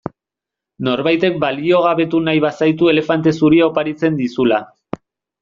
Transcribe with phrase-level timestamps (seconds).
[0.87, 4.63] Norbaitek baliogabetu nahi bazaitu elefante zuria oparitzen dizula.